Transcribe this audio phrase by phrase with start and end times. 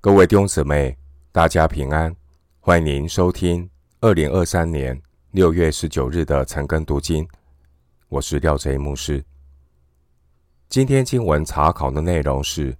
[0.00, 0.96] 各位弟兄姊妹，
[1.32, 2.14] 大家平安！
[2.60, 3.68] 欢迎您收听
[4.00, 5.00] 二零二三年
[5.32, 7.26] 六月十九日的晨更读经。
[8.08, 9.24] 我是廖贼牧师。
[10.68, 12.72] 今天经文查考的内容是《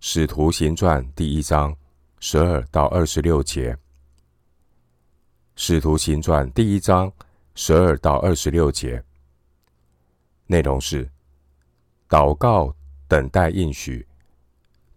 [0.00, 1.76] 使徒行传》第一章
[2.18, 3.72] 十二到二十六节，
[5.54, 7.12] 《使徒行传》第一章
[7.54, 9.00] 十二到二十六节
[10.46, 11.08] 内容是
[12.08, 12.74] 祷告，
[13.06, 14.04] 等待应许，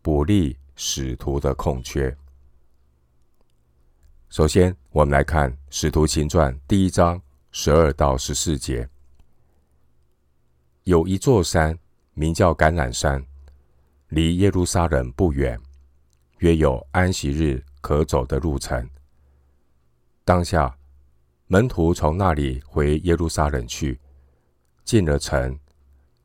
[0.02, 2.16] 补立使徒的空缺。
[4.30, 8.90] 首先，我们来看《使徒行传》第一章十二到十四节。
[10.84, 11.78] 有一座山，
[12.14, 13.24] 名叫橄榄山，
[14.10, 15.60] 离耶路撒冷不远，
[16.40, 18.90] 约有安息日可走的路程。
[20.26, 20.76] 当下，
[21.48, 24.00] 门徒从那里回耶路撒冷去，
[24.84, 25.58] 进了城，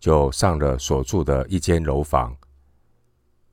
[0.00, 2.34] 就上了所住的一间楼房。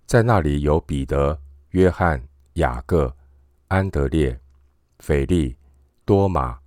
[0.05, 2.21] 在那里有彼得、约翰、
[2.53, 3.13] 雅各、
[3.67, 4.39] 安德烈、
[4.99, 5.55] 腓利、
[6.05, 6.59] 多马、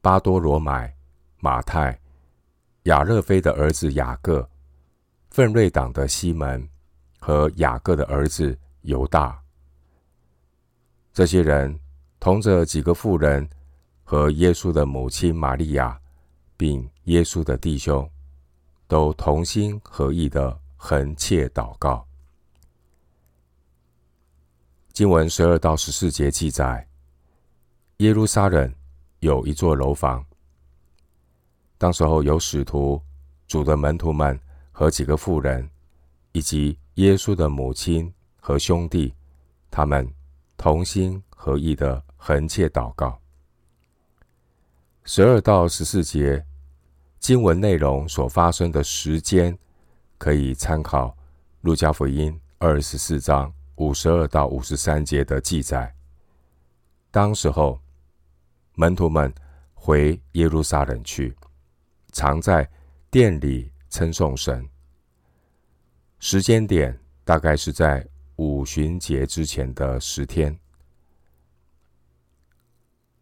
[0.00, 0.94] 巴多罗买、
[1.40, 1.98] 马太、
[2.84, 4.48] 亚勒菲的儿子雅各、
[5.30, 6.68] 奋锐党的西门
[7.18, 9.36] 和雅各的儿子犹大。
[11.12, 11.76] 这些人
[12.20, 13.48] 同着几个妇人
[14.04, 16.00] 和耶稣的母亲玛利亚，
[16.56, 18.08] 并耶稣的弟兄，
[18.86, 22.06] 都同心合意的恒切祷告。
[24.96, 26.88] 经文十二到十四节记载，
[27.98, 28.74] 耶路撒冷
[29.18, 30.24] 有一座楼房。
[31.76, 32.98] 当时候有使徒、
[33.46, 34.40] 主的门徒们
[34.72, 35.68] 和几个妇人，
[36.32, 39.12] 以及耶稣的母亲和兄弟，
[39.70, 40.10] 他们
[40.56, 43.20] 同心合意的恒切祷告。
[45.04, 46.42] 十二到十四节
[47.18, 49.58] 经文内容所发生的时间，
[50.16, 51.14] 可以参考
[51.60, 53.52] 路加福音二十四章。
[53.76, 55.94] 五十二到五十三节的记载，
[57.10, 57.78] 当时候
[58.74, 59.32] 门徒们
[59.74, 61.36] 回耶路撒冷去，
[62.12, 62.68] 常在
[63.10, 64.66] 殿里称颂神。
[66.18, 68.06] 时间点大概是在
[68.36, 70.58] 五旬节之前的十天。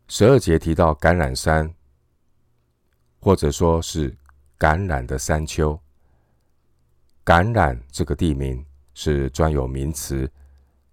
[0.06, 1.75] 十二节提到橄榄山，
[3.19, 4.16] 或者说是
[4.56, 5.76] 橄榄的山丘。
[7.25, 10.31] 橄榄这个地名是专有名词。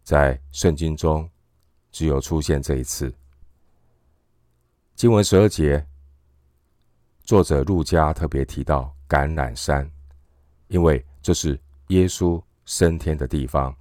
[0.03, 1.29] 在圣经中，
[1.91, 3.13] 只有出现这一次。
[4.95, 5.85] 经文十二节，
[7.23, 9.89] 作者路加特别提到橄榄山，
[10.67, 13.75] 因为这是耶稣升天的地方。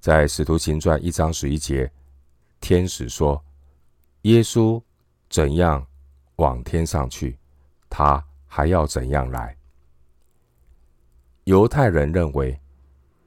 [0.00, 1.90] 在使徒行传一章十一节，
[2.60, 3.42] 天使说
[4.22, 4.80] ：“耶稣
[5.28, 5.84] 怎样
[6.36, 7.38] 往天上去，
[7.90, 9.56] 他还要怎样来。”
[11.44, 12.60] 犹太人认为，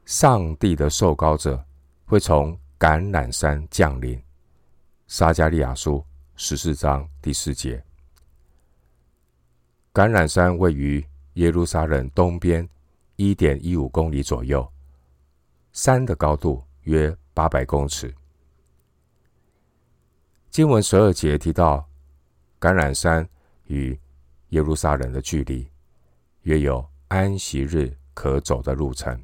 [0.05, 1.65] 上帝的受膏者。
[2.09, 4.19] 会从橄榄山降临。
[5.05, 6.03] 撒加利亚书
[6.35, 7.77] 十四章第四节。
[9.93, 12.67] 橄榄山位于耶路撒冷东边
[13.15, 14.67] 一点一五公里左右，
[15.71, 18.11] 山的高度约八百公尺。
[20.49, 21.87] 经文十二节提到，
[22.59, 23.29] 橄榄山
[23.65, 23.95] 与
[24.49, 25.69] 耶路撒冷的距离
[26.41, 29.23] 约有安息日可走的路程，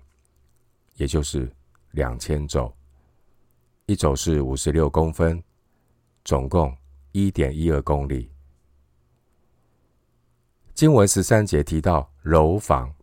[0.97, 1.51] 也就是。
[1.95, 2.72] 两千肘，
[3.85, 5.41] 一肘是五十六公分，
[6.25, 6.75] 总共
[7.13, 8.29] 一点一二公里。
[10.73, 12.94] 经文十三节提到楼房，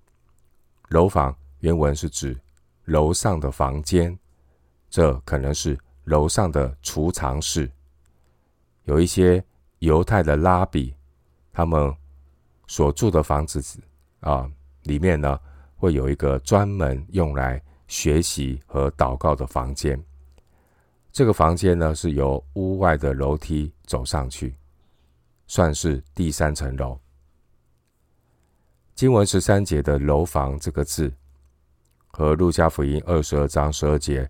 [0.90, 2.38] 楼房原文是指
[2.84, 4.16] 楼上的房间，
[4.90, 7.70] 这可能是楼上的储藏室。
[8.84, 9.42] 有一些
[9.78, 10.94] 犹太的拉比，
[11.50, 11.96] 他们
[12.66, 13.82] 所住的房子
[14.20, 14.46] 啊，
[14.82, 15.40] 里面呢
[15.76, 17.62] 会有一个专门用来。
[17.92, 20.02] 学习和祷告的房间，
[21.12, 24.56] 这个房间呢是由屋外的楼梯走上去，
[25.46, 26.98] 算是第三层楼。
[28.94, 31.12] 经文十三节的“楼房”这个字，
[32.06, 34.26] 和路加福音二十二章十二节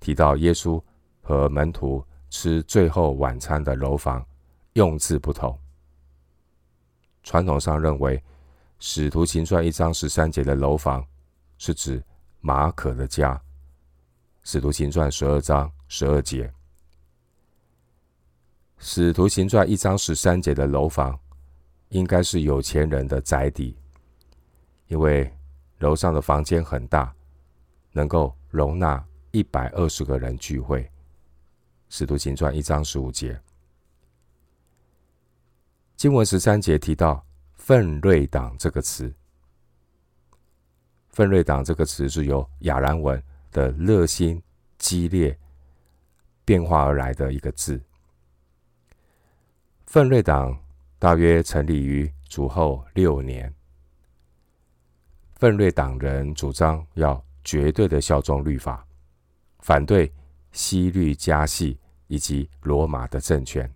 [0.00, 0.82] 提到耶稣
[1.20, 4.26] 和门徒吃最后晚餐的楼房
[4.72, 5.54] 用字不同。
[7.22, 8.16] 传统上认为，
[8.78, 11.06] 《使徒行传》一章十三节的楼房
[11.58, 12.02] 是指。
[12.44, 13.34] 马可的家，
[14.42, 16.48] 《使徒行传》十二章十二节，
[18.78, 21.16] 《使徒行传》一章十三节的楼房，
[21.90, 23.78] 应该是有钱人的宅邸，
[24.88, 25.32] 因为
[25.78, 27.14] 楼上的房间很大，
[27.92, 30.82] 能够容纳一百二十个人聚会，
[31.90, 33.40] 《使徒行传》一章十五节。
[35.96, 37.24] 经文十三节提到
[37.54, 39.14] “奋锐党”这个词。
[41.12, 44.42] 奋锐党这个词是由亚兰文的热心、
[44.78, 45.38] 激烈
[46.44, 47.80] 变化而来的一个字。
[49.86, 50.58] 奋锐党
[50.98, 53.52] 大约成立于主后六年。
[55.34, 58.86] 奋锐党人主张要绝对的效忠律法，
[59.58, 60.10] 反对
[60.52, 63.70] 西律家系以及罗马的政权。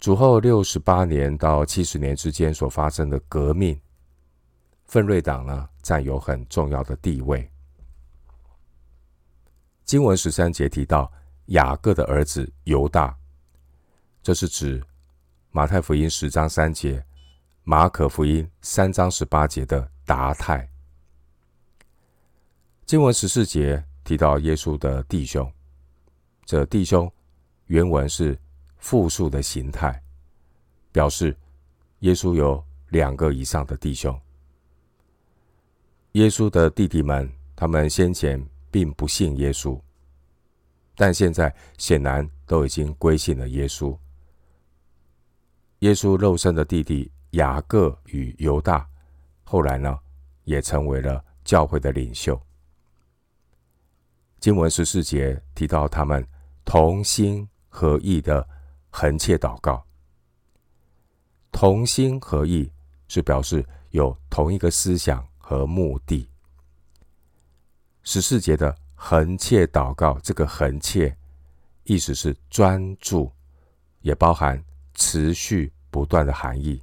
[0.00, 3.80] 主后六十八年到七十年之间所发生的革命，
[4.92, 7.50] 奋锐党呢占有很重要的地位。
[9.86, 11.10] 经文十三节提到
[11.46, 13.16] 雅各的儿子犹大。
[14.22, 14.84] 这是指
[15.50, 17.02] 马太福音十章三节、
[17.64, 20.68] 马可福音三章十八节的达太。
[22.84, 25.50] 经文十四节提到耶稣的弟兄，
[26.44, 27.10] 这弟兄
[27.64, 28.38] 原文是
[28.76, 30.02] 复数的形态，
[30.92, 31.34] 表示
[32.00, 34.14] 耶稣有两个以上的弟兄。
[36.12, 39.80] 耶稣的弟弟们，他们先前并不信耶稣，
[40.94, 43.96] 但现在显然都已经归信了耶稣。
[45.78, 48.86] 耶稣肉身的弟弟雅各与犹大，
[49.42, 49.98] 后来呢，
[50.44, 52.38] 也成为了教会的领袖。
[54.38, 56.26] 经文十四节提到他们
[56.62, 58.46] 同心合意的
[58.90, 59.82] 恒切祷告。
[61.50, 62.70] 同心合意
[63.08, 66.26] 是表示有同一个思想和目的。
[68.02, 71.14] 十四节的恒切祷告，这个恒切
[71.84, 73.30] 意思是专注，
[74.00, 74.64] 也包含。
[74.94, 76.80] 持续不断的含义，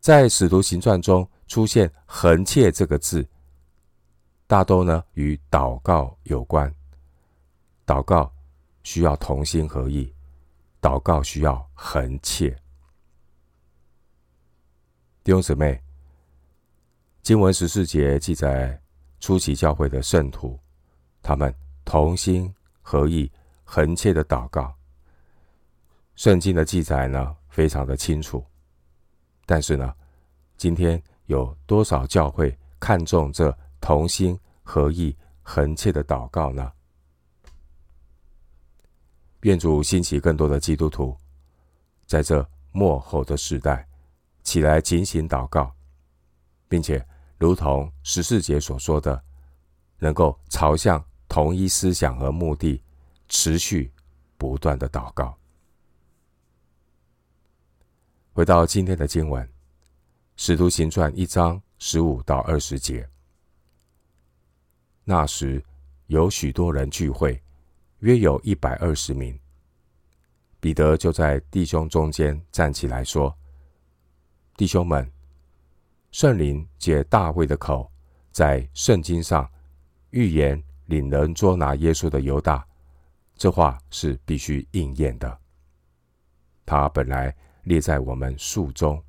[0.00, 3.26] 在《使徒行传》中出现“恒切”这个字，
[4.48, 6.74] 大都呢与祷告有关。
[7.86, 8.30] 祷告
[8.82, 10.12] 需要同心合意，
[10.82, 12.50] 祷告需要恒切。
[15.22, 15.80] 弟兄姊妹，
[17.22, 18.80] 经文十四节记载
[19.20, 20.58] 初期教会的圣徒，
[21.22, 23.30] 他们同心合意、
[23.62, 24.74] 恒切的祷告。
[26.16, 28.44] 圣经的记载呢，非常的清楚，
[29.44, 29.94] 但是呢，
[30.56, 36.72] 今天有多少教会看重这同心合意、恒切的祷告呢？
[39.42, 41.16] 愿主兴起更多的基督徒，
[42.06, 43.86] 在这末后的时代，
[44.42, 45.74] 起来警醒祷告，
[46.70, 47.04] 并且
[47.36, 49.20] 如同十四节所说的，
[49.98, 52.80] 能够朝向同一思想和目的，
[53.28, 53.92] 持续
[54.38, 55.36] 不断的祷告。
[58.32, 59.44] 回到今天的经文，
[60.36, 63.06] 《使徒行传》一章十五到二十节。
[65.02, 65.60] 那时
[66.06, 67.42] 有许多人聚会，
[67.98, 69.36] 约有一百二十名。
[70.60, 73.36] 彼得就在弟兄中间站起来说
[74.56, 75.10] ：“弟兄们，
[76.10, 77.90] 圣灵借大卫的口，
[78.32, 79.48] 在圣经上
[80.10, 82.66] 预言领人捉拿耶稣的犹大，
[83.36, 85.38] 这话是必须应验的。
[86.64, 87.34] 他本来。”
[87.64, 89.00] 列在我们数中，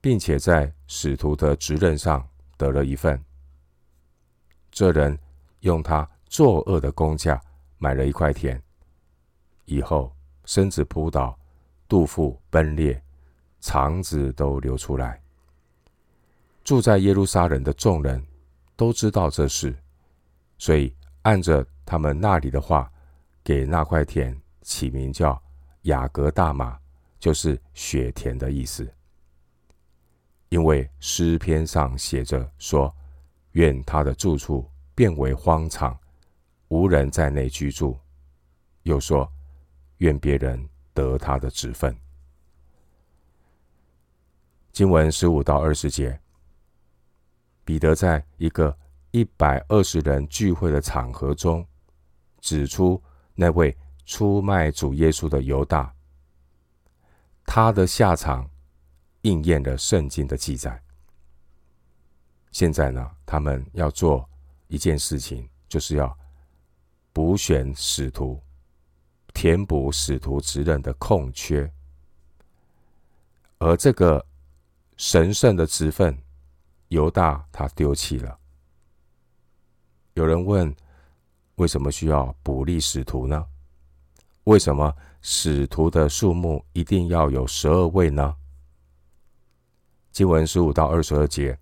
[0.00, 2.26] 并且在使徒的职任上
[2.56, 3.22] 得了一份。
[4.70, 5.18] 这人
[5.60, 7.38] 用他作恶的工价
[7.76, 8.62] 买了一块田，
[9.64, 10.14] 以后
[10.44, 11.36] 身子扑倒，
[11.88, 13.02] 肚腹崩裂，
[13.60, 15.20] 肠子都流出来。
[16.68, 18.22] 住在耶路撒冷的众人
[18.76, 19.74] 都知道这事，
[20.58, 22.92] 所以按着他们那里的话，
[23.42, 25.42] 给那块田起名叫
[25.84, 26.78] 亚革大马。
[27.18, 28.86] 就是雪田的意思，
[30.50, 32.94] 因为诗篇上写着说
[33.52, 35.98] ：“愿他的住处变为荒场，
[36.68, 37.98] 无人在内居住。”
[38.84, 39.26] 又说
[39.98, 41.96] ：“愿别人得他的职分。”
[44.70, 46.20] 经文十五到二十节，
[47.68, 48.74] 彼得在一个
[49.10, 51.62] 一百二十人聚会的场合中，
[52.40, 52.98] 指出
[53.34, 55.94] 那位出卖主耶稣的犹大。
[57.44, 58.48] 他的下场
[59.20, 60.82] 应验了圣经的记载。
[62.52, 64.26] 现在呢，他们要做
[64.68, 66.18] 一件事情，就是要
[67.12, 68.42] 补选使徒，
[69.34, 71.70] 填补使徒职任的空缺。
[73.58, 74.24] 而这个
[74.96, 76.18] 神圣的职分，
[76.88, 78.38] 犹大他丢弃了。
[80.14, 80.74] 有人问：
[81.56, 83.46] 为什么需要补立使徒呢？
[84.44, 84.94] 为什么？
[85.20, 88.36] 使徒的数目一定要有十二位呢？
[90.12, 91.58] 经文十五到二十二节，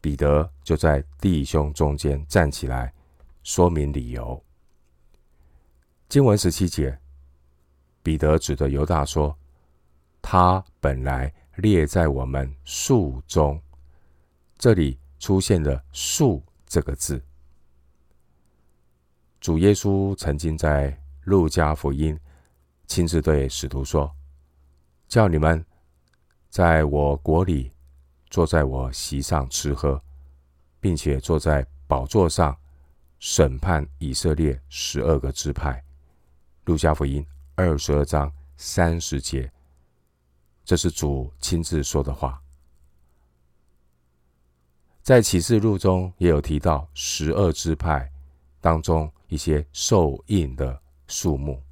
[0.00, 2.92] 彼得就在弟兄中间站起来，
[3.42, 4.42] 说明理由。
[6.08, 6.98] 经文十七节，
[8.02, 9.36] 彼得指着犹大说
[10.22, 13.60] ：“他本来列在我们数中。”
[14.58, 17.22] 这里出现了“树”这个字，
[19.40, 22.18] 主耶稣曾经在路加福音
[22.88, 24.12] 亲自对使徒说
[25.06, 25.64] ：“叫你们
[26.50, 27.72] 在我国里
[28.30, 30.02] 坐在我席上吃喝，
[30.80, 32.56] 并且坐在宝座上
[33.20, 35.80] 审判以色列十二个支派。”
[36.66, 37.24] 路加福音
[37.54, 39.48] 二十二章三十节，
[40.64, 42.42] 这是主亲自说的话。
[45.08, 48.12] 在启示录中也有提到十二支派
[48.60, 51.62] 当中一些受印的数目。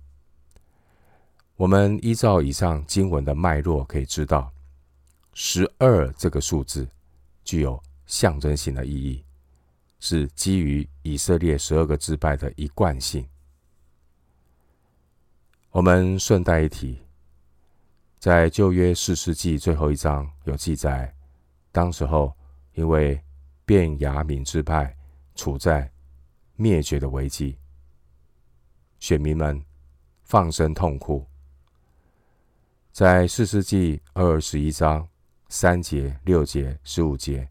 [1.55, 4.51] 我们依照以上经文的脉络，可以知道
[5.35, 6.89] 十二这个数字
[7.45, 9.23] 具有象征性的意义，
[10.01, 13.29] 是基于以色列十二个支派的一贯性。
[15.73, 16.99] 我们顺带一提，
[18.19, 21.15] 在旧约四世纪最后一章有记载，
[21.71, 22.35] 当时候
[22.77, 23.19] 因为
[23.65, 24.95] 便雅悯支派
[25.35, 25.91] 处在
[26.57, 27.59] 灭绝的危机，
[29.01, 29.63] 选民们
[30.25, 31.27] 放声痛哭。
[32.93, 35.09] 在四世纪二十一章
[35.49, 37.49] 三节、六节、十五节，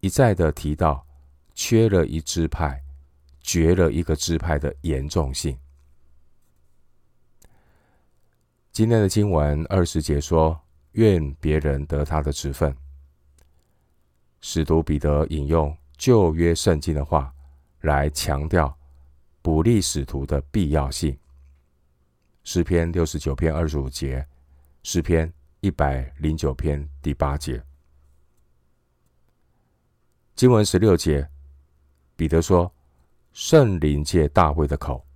[0.00, 1.06] 一再的提到
[1.54, 2.82] 缺了一支派、
[3.40, 5.56] 绝了一个支派的严重性。
[8.70, 10.58] 今天的经文二十节说
[10.92, 12.74] ：“愿别人得他的职分。”
[14.42, 17.32] 使徒彼得引用旧约圣经的话
[17.82, 18.76] 来强调
[19.40, 21.16] 补立使徒的必要性。
[22.42, 24.26] 诗篇六十九篇二十五节，
[24.82, 27.62] 诗篇一百零九篇第八节。
[30.34, 31.28] 经文十六节，
[32.16, 32.70] 彼得说
[33.32, 35.06] ：“圣灵借大卫的口。”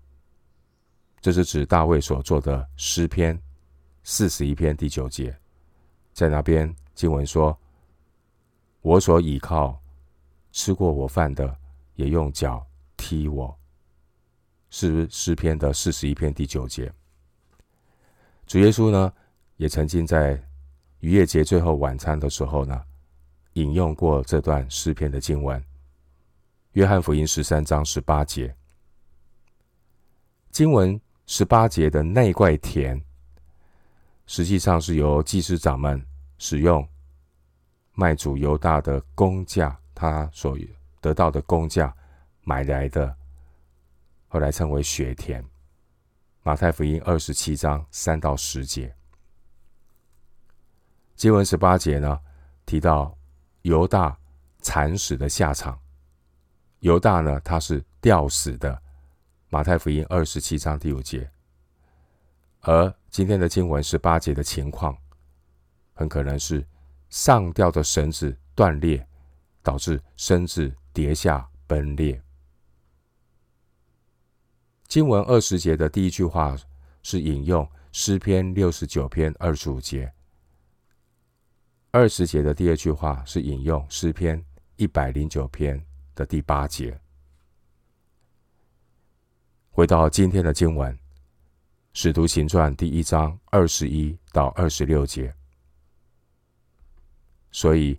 [1.21, 3.37] 这是指大卫所做的诗篇。
[4.05, 5.37] 四十一篇第九节，
[6.13, 7.59] 在那边经文说
[8.87, 9.83] ：“我所倚靠，
[10.53, 11.59] 吃过我饭的，
[11.97, 12.65] 也用脚
[12.97, 13.53] 踢我。”
[14.71, 16.93] 是诗篇的四十一篇第九节。
[18.47, 19.13] 主耶稣呢，
[19.57, 20.41] 也曾经在
[21.01, 22.81] 逾越节最后晚餐的时候呢，
[23.55, 25.61] 引用过这段诗篇的经文。
[26.75, 28.55] 约翰福音十三章十八节，
[30.53, 33.03] 经文十八节的内怪田。
[34.27, 36.01] 实际上是由祭司长们
[36.39, 36.89] 使用
[37.99, 40.57] 卖主犹大的工价，他所
[41.01, 41.93] 得到的工价
[42.43, 43.17] 买来的，
[44.29, 45.43] 后来称为血田。
[46.43, 48.95] 马太福音二十七章三到十节，
[51.15, 52.21] 经文十八节呢，
[52.67, 53.17] 提到
[53.63, 54.17] 犹大
[54.61, 55.81] 惨死的下场。
[56.81, 58.81] 犹大呢，他是吊死的。
[59.49, 61.29] 马太福音二十七章第五节。
[62.61, 64.95] 而今天的经文十八节的情况，
[65.95, 66.65] 很可能是
[67.09, 69.07] 上吊的绳子断裂，
[69.63, 72.23] 导致身子跌下崩裂。
[74.87, 76.57] 经文二十节的第一句话
[77.03, 80.13] 是引用诗篇六十九篇二十五节，
[81.91, 84.45] 二十节的第二句话是引用诗篇
[84.77, 85.85] 一百零九篇
[86.15, 87.01] 的第八节。
[89.71, 90.97] 回到今天的经文。
[91.99, 95.35] 使徒行传第一章二十一到二十六节，
[97.57, 97.99] 所以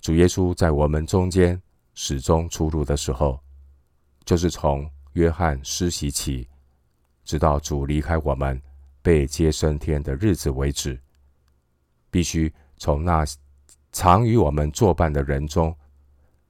[0.00, 1.60] 主耶稣在我们中间
[1.92, 3.36] 始终出入的时候，
[4.24, 6.48] 就是从约翰施洗起，
[7.24, 8.62] 直到主离开我们
[9.02, 10.96] 被接升天的日子为止，
[12.12, 13.26] 必须从那
[13.90, 15.76] 常与我们作伴的人中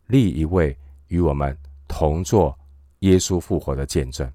[0.09, 0.77] 立一位
[1.09, 1.57] 与我们
[1.89, 2.55] 同作
[2.99, 4.31] 耶稣复活的见证。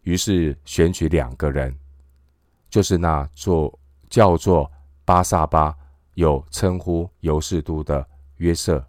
[0.00, 1.78] 于是选举两个人，
[2.70, 4.72] 就是那做叫做
[5.04, 5.76] 巴萨巴，
[6.16, 8.06] 有称呼犹士都的
[8.38, 8.84] 约瑟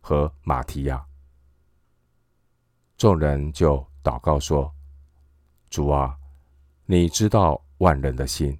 [0.00, 1.06] 和马提亚。
[2.96, 4.74] 众人就祷告说
[5.70, 6.18] ：“主啊，
[6.84, 8.58] 你知道万人的心，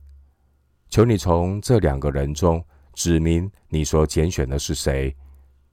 [0.89, 5.17] 求你从这两个人中指明你所拣选的是谁，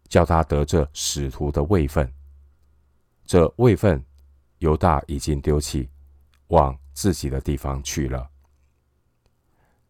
[0.09, 2.11] 叫他得这使徒的位分。
[3.25, 4.03] 这位分，
[4.59, 5.89] 犹大已经丢弃。”
[6.49, 8.29] 往自己的地方去了。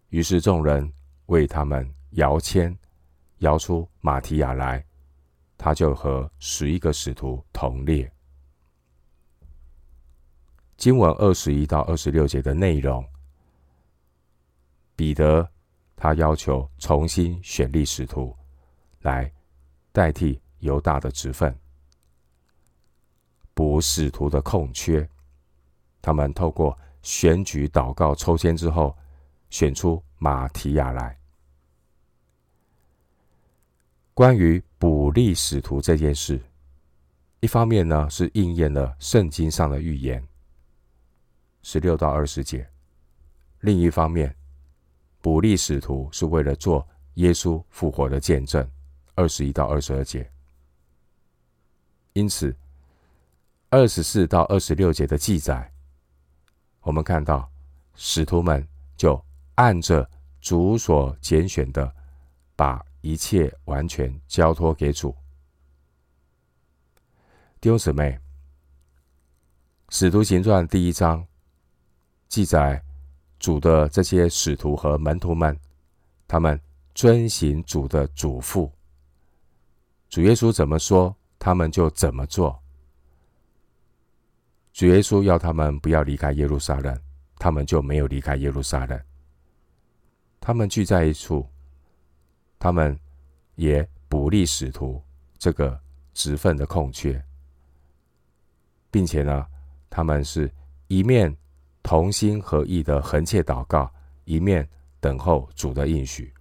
[0.10, 0.94] 于是众人
[1.26, 2.76] 为他们摇签，
[3.40, 4.86] 摇出马提亚来，
[5.58, 8.12] 他就和十一个使徒同列。
[10.78, 13.04] 经文二十一到二十六节的内容，
[14.96, 15.50] 彼得
[15.96, 18.36] 他要求重新选立使徒，
[19.02, 19.32] 来
[19.92, 21.58] 代替犹大的职分，
[23.54, 25.08] 补使徒的空缺。
[26.02, 28.96] 他们透过选举、祷告、抽签之后，
[29.50, 31.18] 选出马提亚来。
[34.14, 36.40] 关于补立使徒这件事，
[37.40, 40.24] 一方面呢是应验了圣经上的预言，
[41.64, 42.64] 十六到二十节；
[43.62, 44.36] 另一方面，
[45.20, 48.70] 补立使徒是为了做耶稣复活的见证，
[49.16, 50.30] 二十一到二十二节。
[52.14, 52.56] 因此，
[53.72, 55.74] 二十四到二十六节的记载，
[56.82, 57.50] 我们看到
[57.96, 59.20] 使徒们就
[59.56, 60.08] 按着
[60.40, 61.92] 主所拣选的，
[62.56, 65.14] 把一切完全交托给主。
[67.60, 68.12] 弟兄姊妹，
[69.90, 71.26] 《使徒行传》第一章
[72.30, 72.82] 记载
[73.40, 75.60] 主的这些使徒和门徒们，
[76.30, 76.58] 他们
[76.96, 78.72] 遵行主的嘱咐，
[80.10, 82.58] 主耶稣怎么说，他们就怎么做。
[84.72, 86.98] 主耶稣要他们不要离开耶路撒冷，
[87.38, 88.98] 他们就没有离开耶路撒冷。
[90.40, 91.46] 他们聚在一处，
[92.64, 92.98] 他们
[93.56, 95.04] 也补立使徒
[95.38, 95.78] 这个
[96.14, 97.22] 职分的空缺。
[98.90, 99.46] 并且呢，
[99.90, 100.50] 他们是
[100.88, 101.36] 一面
[101.82, 103.94] 同心合意的恒切祷告，
[104.24, 104.66] 一面
[105.02, 106.34] 等候主的应许。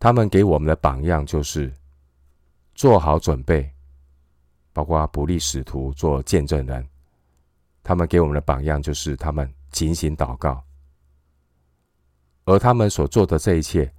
[0.00, 1.72] 他们给我们的榜样就是
[2.74, 3.72] 做好准备，
[4.72, 6.84] 包括补立使徒做见证人。
[7.84, 10.64] 他们给我们的榜样就是他们警醒祷告，
[12.50, 13.92] 而他们所做的这一切，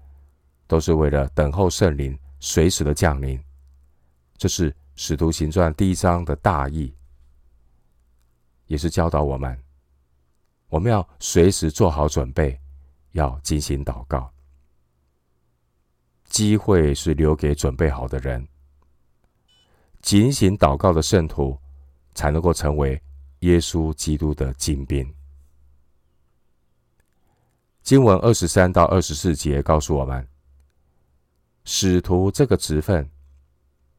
[0.68, 3.42] 都是为了等候圣灵随时的降临。
[4.38, 4.72] 这是。
[5.04, 6.94] 《使徒行传》第一章的大意，
[8.68, 9.58] 也是教导我们，
[10.68, 12.60] 我们要随时做好准备，
[13.14, 14.32] 要进行祷告。
[16.26, 18.46] 机会是留给准备好的人，
[20.02, 21.58] 警醒祷告的圣徒，
[22.14, 23.02] 才能够成为
[23.40, 25.12] 耶稣基督的精兵。
[27.84, 30.28] 经文二十三到二十四节告诉我们，
[31.66, 33.10] 使徒这个职分。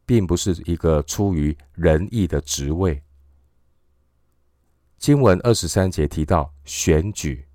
[0.04, 3.02] 并不是一个出于仁义的职位。
[4.98, 7.46] 经文二十三节提到选举，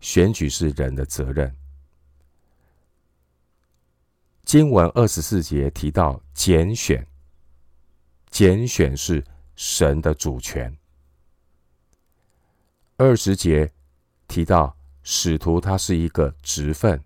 [0.00, 1.54] 选举是人的责任。
[4.44, 7.04] 经文二十四节提到拣选，
[8.30, 9.22] 拣选是
[9.56, 10.74] 神的主权。
[12.96, 13.70] 二十节
[14.28, 14.75] 提到
[15.08, 17.00] 使徒，他是一个职分，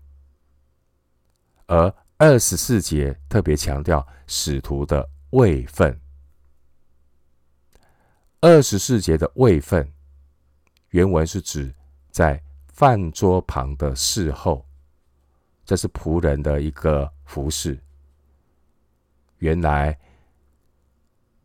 [1.67, 1.93] 而。
[2.17, 5.99] 二十四节特别强调使徒的位分。
[8.39, 9.91] 二十四节的位分，
[10.89, 11.73] 原文是指
[12.11, 14.63] 在饭桌旁的侍候，
[15.65, 17.83] 这是仆人的一个服侍。
[19.39, 19.99] 原来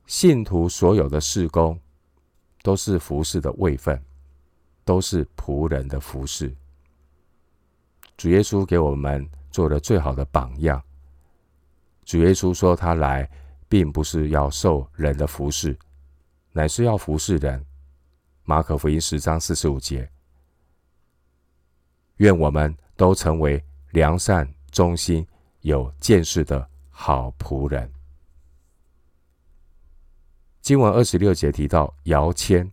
[0.04, 1.80] 信徒所有的事工，
[2.60, 3.98] 都是服侍的位分，
[4.86, 6.50] 都是仆人的服侍。
[8.16, 9.28] 主耶稣给我们。
[9.56, 10.82] 做了最好的榜样。
[12.04, 13.26] 主耶稣说：“他来，
[13.70, 15.74] 并不是要受人的服侍，
[16.52, 17.64] 乃是要服侍人。”
[18.44, 20.06] 马可福音十章四十五节。
[22.18, 25.26] 愿我们都成为良善、忠心、
[25.62, 27.90] 有见识的好仆人。
[30.60, 32.70] 经文二十六节提到摇签，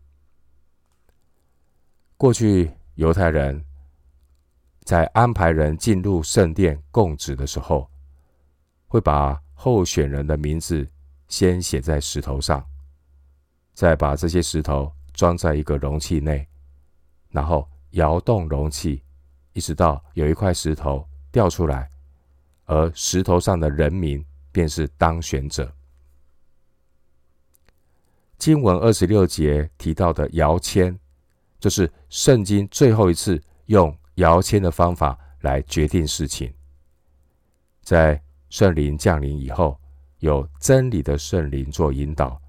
[2.24, 3.62] 过去犹太人。
[4.86, 7.86] 在安排人进入圣殿供职的时候，
[8.88, 10.88] 会把候选人的名字
[11.28, 12.66] 先写在石头上，
[13.74, 16.48] 再把这些石头装在一个容器内，
[17.30, 19.04] 然后摇动容器，
[19.52, 21.90] 一直到有一块石头掉出来，
[22.64, 25.70] 而石头上的人名便是当选者。
[28.38, 30.98] 经文二十六节提到的摇签，
[31.64, 33.98] 这是圣经最后一次用。
[34.18, 36.54] 摇签的方法来决定事情，
[37.82, 39.76] 在圣灵降临以后，
[40.20, 42.40] 有真理的圣灵做引导，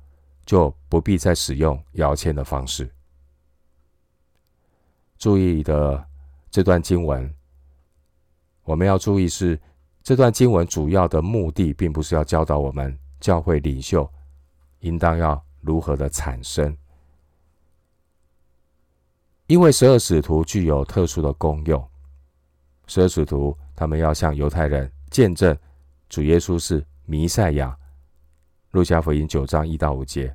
[0.44, 2.90] 就不必再使用摇签的方式。
[5.16, 6.07] 注意的
[6.50, 7.35] 这段经文，
[8.64, 9.59] 我们要注意是
[10.03, 14.07] 这段经文主要的目的，并不是要教导我们教会领袖
[14.81, 16.77] 应当要如何的产生。
[19.46, 21.87] 因为十二使徒具有特殊的功用，
[22.87, 25.57] 十二使徒他们要向犹太人见证
[26.09, 27.76] 主耶稣是弥赛亚，
[28.70, 30.35] 路加福音九章一到五节，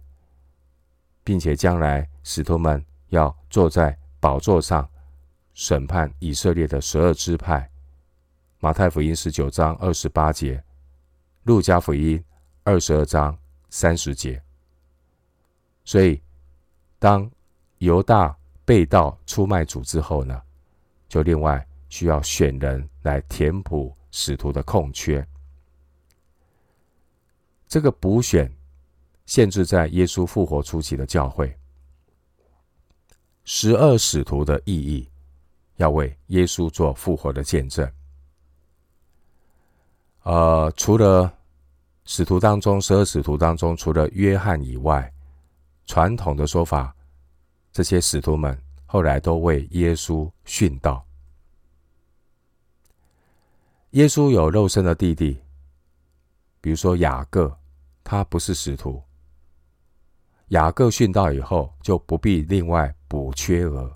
[1.24, 4.88] 并且将来使徒们要坐在宝座上
[5.56, 7.68] 审判以色列的十二支派，
[8.60, 10.64] 马太福音十九章二十八节，
[11.46, 12.24] 路加福音
[12.64, 13.36] 二十二章
[13.72, 14.40] 三十节，
[15.84, 16.22] 所以
[17.00, 17.28] 当
[17.80, 18.39] 犹大。
[18.70, 20.40] 被盗出卖主之后呢，
[21.08, 25.28] 就另外需要选人来填补使徒的空缺。
[27.68, 28.48] 这个补选
[29.26, 31.52] 限制在耶稣复活初期的教会。
[33.44, 35.10] 十二使徒的意义，
[35.78, 37.92] 要为耶稣做复活的见证。
[40.22, 41.34] 呃，除了
[42.06, 45.12] 使徒当中，十二使徒当中，除了约翰以外，
[45.88, 46.96] 传统的说法，
[47.72, 51.06] 这些使徒们后来都为耶稣殉道。
[53.92, 55.42] 耶稣有肉身的弟弟，
[56.62, 57.58] 比如说雅各，
[58.04, 59.02] 他不是使徒。
[60.50, 63.96] 雅各殉道以后，就不必另外补缺额。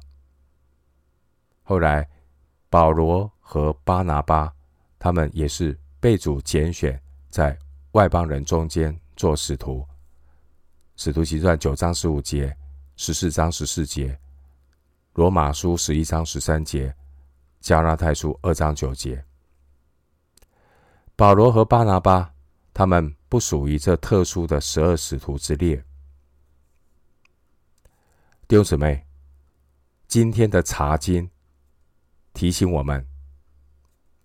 [1.64, 2.08] 后来，
[2.70, 4.54] 保罗和巴拿巴，
[5.00, 7.58] 他们也是被主拣选，在
[7.94, 9.88] 外邦人中间做使徒。
[10.96, 12.56] 使徒行传九章十五节，
[12.96, 14.18] 十四章十四节，
[15.14, 16.96] 罗马书十一章十三节，
[17.60, 19.24] 加拉太书二章九节。
[21.16, 22.32] 保罗和巴拿巴，
[22.72, 25.76] 他们不属于这特殊的十二使徒之列。
[28.48, 29.04] 弟兄姊妹，
[30.08, 31.28] 今天的查经
[32.34, 33.06] 提醒我们，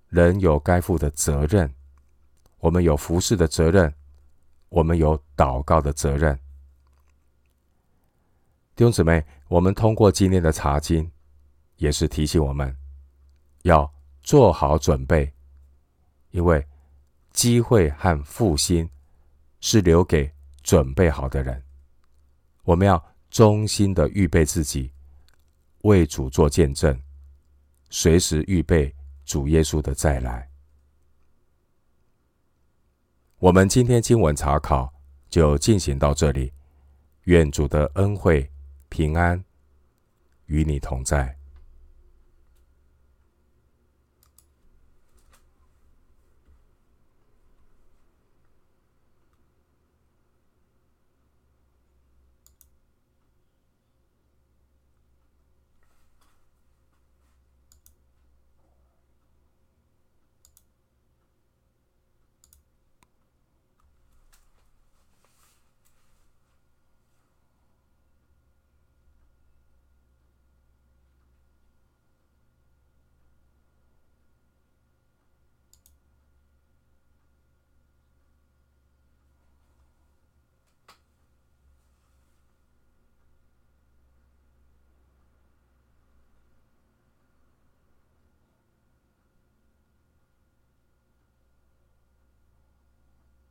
[0.08, 1.74] 人有该负的责任，
[2.58, 3.92] 我们有服侍的责任，
[4.68, 6.38] 我们有祷告的责任。
[8.78, 11.10] 弟兄姊妹，我们通过今天的查经，
[11.78, 12.72] 也是提醒我们
[13.62, 15.34] 要做好准备，
[16.30, 16.64] 因为。
[17.32, 18.88] 机会和复兴
[19.60, 20.28] 是留给
[20.64, 21.62] 准备好的人。
[22.64, 24.92] 我们要衷心的预备自己，
[25.82, 27.00] 为主做见证，
[27.90, 28.92] 随时预备
[29.24, 30.50] 主耶稣的再来。
[33.38, 34.92] 我们今天经文查考
[35.28, 36.52] 就进行到这里，
[37.24, 38.50] 愿主的恩惠
[38.98, 39.44] 平安
[40.46, 41.37] 与你同在。